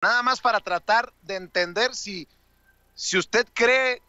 [0.00, 2.26] nada más para tratar de entender si,
[2.94, 4.02] si usted cree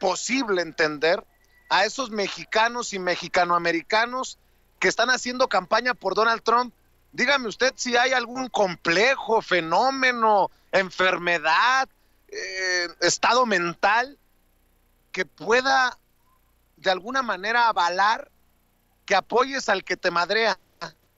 [0.00, 1.24] posible entender
[1.68, 4.38] a esos mexicanos y mexicanoamericanos
[4.78, 6.74] que están haciendo campaña por Donald Trump.
[7.12, 11.88] Dígame usted si hay algún complejo, fenómeno, enfermedad,
[12.28, 14.18] eh, estado mental
[15.12, 15.96] que pueda
[16.76, 18.30] de alguna manera avalar
[19.06, 20.58] que apoyes al que te madrea,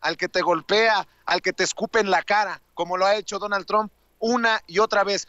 [0.00, 3.38] al que te golpea, al que te escupe en la cara, como lo ha hecho
[3.38, 3.90] Donald Trump
[4.27, 5.29] una y otra vez.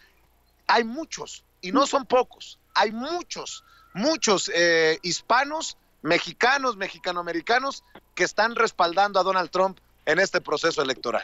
[0.67, 7.83] Hay muchos, y no son pocos, hay muchos, muchos eh, hispanos, mexicanos, mexicanoamericanos,
[8.15, 11.23] que están respaldando a Donald Trump en este proceso electoral.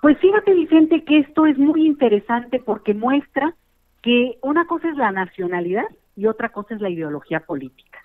[0.00, 3.54] Pues fíjate, Vicente, que esto es muy interesante porque muestra
[4.02, 7.98] que una cosa es la nacionalidad y otra cosa es la ideología política.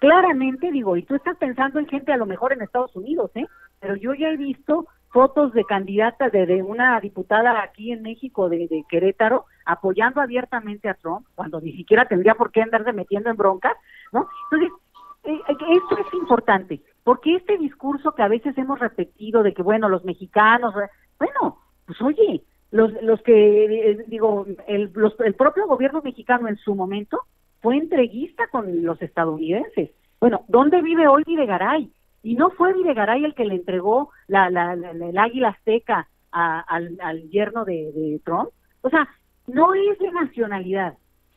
[0.00, 3.46] Claramente, digo, y tú estás pensando en gente a lo mejor en Estados Unidos, ¿eh?
[3.80, 8.84] Pero yo ya he visto fotos de candidatas de, una diputada aquí en México de,
[8.88, 13.76] Querétaro apoyando abiertamente a Trump cuando ni siquiera tendría por qué andarse metiendo en broncas,
[14.12, 14.28] ¿no?
[14.50, 14.76] Entonces,
[15.22, 19.62] eh, eh, esto es importante, porque este discurso que a veces hemos repetido de que,
[19.62, 20.74] bueno, los mexicanos,
[21.16, 24.90] bueno, pues oye, los, los que, eh, digo, el,
[25.24, 27.20] el propio gobierno mexicano en su momento
[27.62, 29.92] fue entreguista con los estadounidenses.
[30.18, 31.88] Bueno, ¿dónde vive hoy Videgaray?
[32.24, 37.66] Y no fue Videgaray el que le entregó la, la, el águila azteca al, yerno
[37.66, 38.48] de, Trump.
[38.80, 39.06] O sea,
[39.46, 40.94] no es de nacionalidad,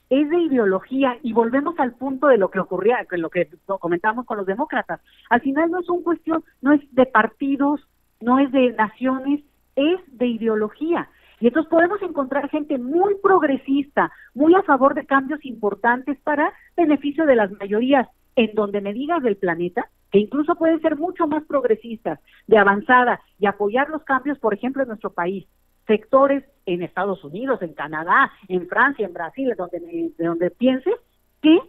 [0.09, 4.37] es de ideología y volvemos al punto de lo que ocurría, lo que comentamos con
[4.37, 5.01] los demócratas.
[5.29, 7.85] Al final no es un cuestión, no es de partidos,
[8.21, 9.43] no es de naciones,
[9.75, 11.09] es de ideología.
[11.41, 17.25] Y entonces podemos encontrar gente muy progresista, muy a favor de cambios importantes para beneficio
[17.25, 18.07] de las mayorías,
[18.37, 23.21] en donde me digas del planeta, que incluso pueden ser mucho más progresistas, de avanzada
[23.39, 25.45] y apoyar los cambios, por ejemplo, en nuestro país.
[25.85, 29.79] Sectores en Estados Unidos, en Canadá, en Francia, en Brasil, donde,
[30.17, 30.95] de donde pienses,
[31.41, 31.59] que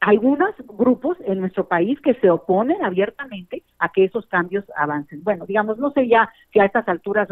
[0.00, 5.22] algunos grupos en nuestro país que se oponen abiertamente a que esos cambios avancen.
[5.22, 7.28] Bueno, digamos, no sé ya si a estas alturas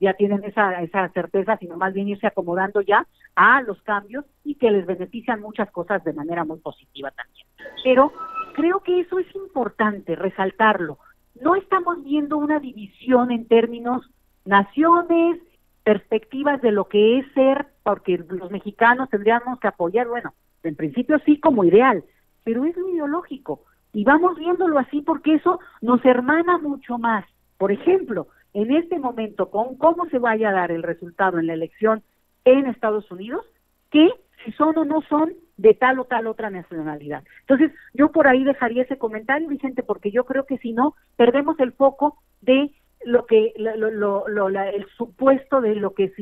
[0.00, 4.54] ya tienen esa, esa certeza, sino más bien irse acomodando ya a los cambios y
[4.54, 7.46] que les benefician muchas cosas de manera muy positiva también.
[7.84, 8.12] Pero
[8.54, 10.98] creo que eso es importante resaltarlo.
[11.40, 14.08] No estamos viendo una división en términos
[14.44, 15.40] naciones,
[15.84, 21.18] perspectivas de lo que es ser, porque los mexicanos tendríamos que apoyar, bueno, en principio
[21.24, 22.04] sí como ideal,
[22.44, 23.62] pero es lo ideológico.
[23.92, 27.24] Y vamos viéndolo así porque eso nos hermana mucho más.
[27.56, 31.54] Por ejemplo, en este momento, con cómo se vaya a dar el resultado en la
[31.54, 32.02] elección
[32.44, 33.44] en Estados Unidos,
[33.90, 34.08] que
[34.44, 37.22] si son o no son de tal o tal otra nacionalidad.
[37.40, 41.58] Entonces, yo por ahí dejaría ese comentario, Vicente, porque yo creo que si no, perdemos
[41.60, 42.72] el foco de
[43.04, 46.12] lo que lo, el supuesto de lo que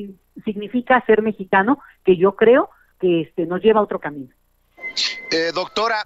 [0.44, 4.34] significa ser mexicano, que yo creo que este, nos lleva a otro camino.
[5.30, 5.96] Eh, doctora,